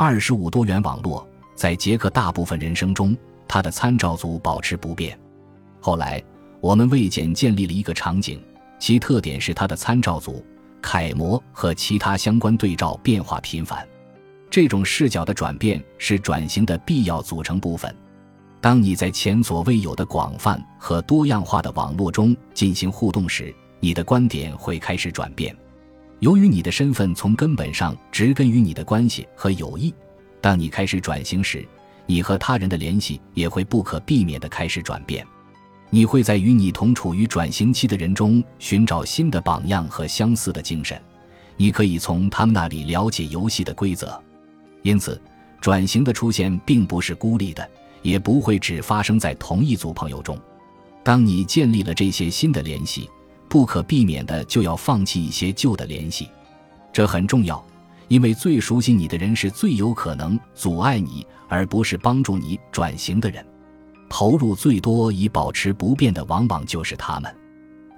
[0.00, 3.16] 二十五多元网络在杰克大部分人生中，
[3.48, 5.18] 他的参照组保持不变。
[5.80, 6.22] 后来，
[6.60, 8.40] 我们为简建立了一个场景，
[8.78, 10.40] 其特点是他的参照组、
[10.80, 13.84] 楷模和其他相关对照变化频繁。
[14.48, 17.92] 这种视角的转变是转型的必要组成部分。
[18.60, 25.52] 当你在前所未有的广泛和多样化的网络中进行互动时，你的观点会开始转变。
[26.20, 29.94] 由于你的身份从根本上植根于你的关系和友谊，
[30.40, 31.66] 当你开始转型时，
[32.06, 35.24] 你和他人的联系也会不可避免地开始转变。
[35.90, 41.00] 你会在与你同处于转型期的人中寻找新的榜样和相似的精神，
[41.56, 44.20] 你可以从他们那里了解游戏的规则。
[44.82, 45.20] 因此，
[45.60, 47.66] 转型的出现并不是孤立的，
[48.02, 50.38] 也不会只发生在同一组朋友中。
[51.04, 53.08] 当你建立了这些新的联系，
[53.48, 56.28] 不可避免的就要放弃一些旧的联系，
[56.92, 57.64] 这很重要，
[58.08, 63.44] 因为最熟悉你的人是最有可能阻碍你，而不是帮助你转型的人。
[64.08, 67.34] 投入最多以保持不变的，往往就是他们。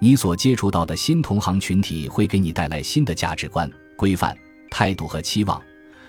[0.00, 4.36] 你所接触到的新同行群体会给你带来新的价值观、规范、
[4.70, 5.60] 态度和期望，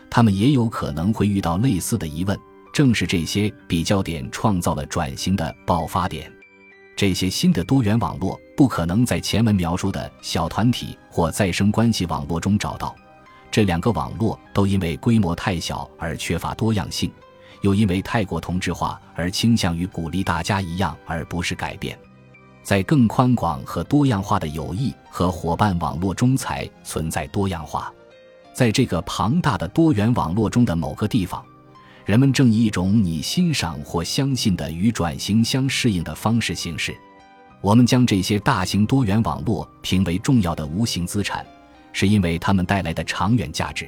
[0.10, 2.38] 他们也有可能会遇到类似的疑问。
[2.74, 6.32] 正是这些比较点创造了转型的爆发点。
[7.02, 12.96] 这些新的多元网络不可能在前文描述的小团体或再生关系网络中找到。
[13.50, 17.12] 这两个网络都因为规模太小而缺乏多样性。
[17.62, 21.98] 又因为太过同质化而倾向于鼓励大家一样，而不是改变。
[22.62, 27.92] 在更宽广和多样化的友谊和伙伴网络中才存在多样化。
[28.54, 31.44] 在这个庞大的多元网络中的某个地方，
[32.06, 36.96] 人们正以一种你欣赏或相信的与转型相适应的方式行事。
[37.62, 41.46] 我们将这些大型多元网络评为重要的无形资产，
[41.94, 43.88] 是因为它们带来的长远价值。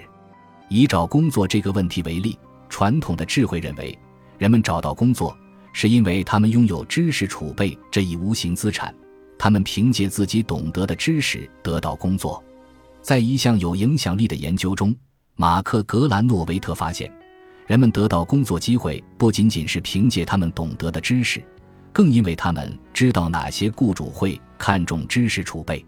[0.70, 2.38] 以找工作这个问题为例。
[2.70, 3.96] 传统的智慧认为，
[4.40, 5.38] 人们找到工作
[5.74, 8.92] 是因为他们拥有知识储备这一无形资产，
[9.38, 12.44] 他们凭借自己懂得的知识得到工作。
[13.00, 14.96] 在一项有影响力的研究中，
[15.36, 17.12] 马克·格兰诺维特发现，
[17.74, 21.44] 人们得到工作机会不仅仅是凭借他们懂得的知识，
[21.92, 25.84] 更因为他们知道哪些雇主会看重知识储备。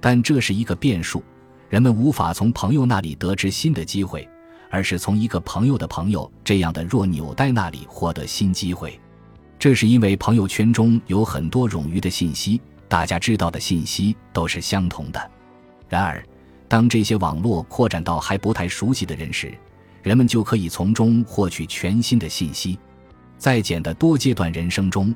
[0.00, 1.22] 但这是一个变数，
[1.68, 4.28] 人们无法从朋友那里得知新的机会。
[4.70, 8.98] 而是从一个朋友的朋友这样的弱纽带那里获得新机会，
[9.56, 15.30] 这是因为朋友圈中有很多冗余的信息，大家知道的信息都是相同的。
[15.88, 16.20] 然而，
[16.66, 19.56] 当这些网络扩展到还不太熟悉的人时，
[20.02, 22.78] 人们就可以从中获取全新的信息。
[23.38, 25.14] 在简的多阶段人生中，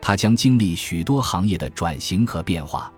[0.00, 2.92] 他将经历许多行业的转型和变化。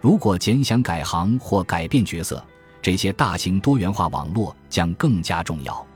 [0.00, 2.44] 如果简想改行或改变角色，
[2.80, 5.86] 这些大型多元化网络将更加重要。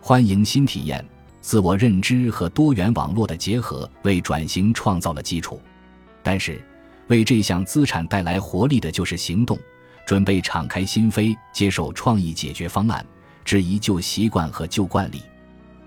[0.00, 1.04] 欢迎新体验，
[1.40, 5.60] 自我认知和多元网络的结合为转型创造了基础。
[6.22, 6.62] 但是，
[7.08, 9.58] 为这项资产带来活力的就是行动，
[10.06, 13.04] 准备敞开心扉，接受创意解决方案，
[13.44, 15.22] 质疑旧习惯和旧惯例，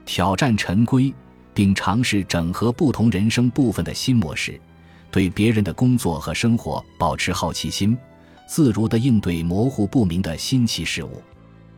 [0.06, 1.14] 挑战陈规，
[1.54, 4.60] 并尝试整合不同人生部分的新模式，
[5.12, 7.98] 对别人的工作和生活保持好奇心。
[8.48, 11.22] 自如地应对模糊不明的新奇事物。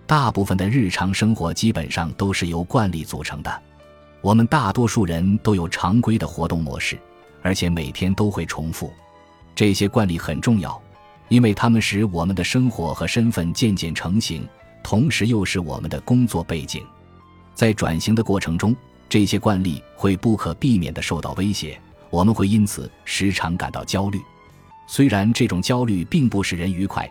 [0.06, 3.62] 大部分的日常生活基本上都是由惯例组成的。
[4.22, 6.98] 我们大多数人都有常规的活动模式，
[7.42, 8.92] 而且每天都会重复。
[9.56, 10.82] 这些惯例很重要，
[11.30, 14.46] 因为它们使我们的生活和身份渐渐成型，
[14.90, 16.82] 同时又是我们的工作背景。
[17.54, 18.74] 在转型的过程中，
[19.10, 21.78] 这些惯例会不可避免地受到威胁，
[22.10, 24.18] 我们会因此时常感到焦虑。
[24.88, 27.06] 虽然这种焦虑并不使人愉快，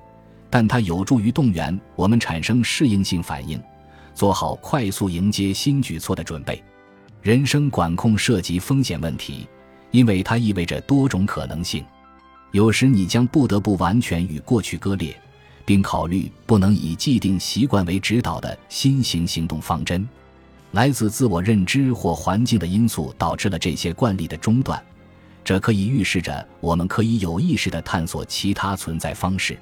[0.48, 3.62] 但它有助于动员我们产生适应性反应，
[4.15, 6.65] 做好快速迎接新举措的准备。
[7.20, 9.47] 人生管控涉及风险问题，
[9.91, 11.84] 因为它意味着多种可能性。
[12.53, 15.15] 有时你将不得不完全与过去割裂，
[15.66, 20.09] 并考虑不能以既定习惯为指导的新型行动方针。
[20.72, 24.83] 来自自我认知或环境的因素导致了这些惯例的中断。
[25.45, 29.59] 这可以预示着我们可以有意识地探索其他存在方式。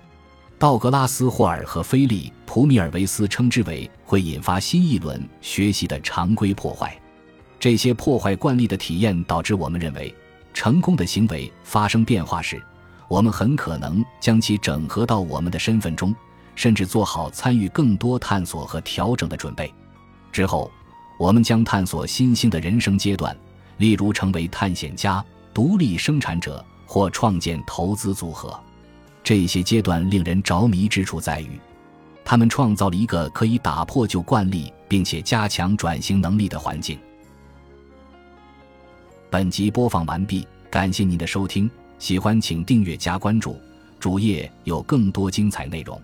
[0.59, 6.97] 道格拉斯·霍尔和菲利普·米尔维斯称之为会引发新一轮学习的常规破坏。
[7.61, 10.15] 这些破坏惯例的体验导致我们认为，
[10.55, 12.63] 成功的行为发生变化时，
[13.09, 16.15] 我们很可能将其整合到我们的身份中，
[16.55, 19.73] 甚至做好参与更多探索和调整的准备。
[20.33, 20.71] 之后，
[21.19, 23.37] 我们将探索新兴的人生阶段，
[23.77, 25.25] 例如成为探险家。
[25.53, 28.59] 独立生产者或创建投资组合，
[29.23, 31.61] 这些阶段令人着迷之处在于，
[32.25, 36.99] 他们创造了一个可以打破旧惯例并且加强转型能力的环境。
[39.31, 43.59] 本集播放完毕，感谢您的收听，喜欢请订阅加关注，
[43.99, 46.01] 主页有更多精彩内容。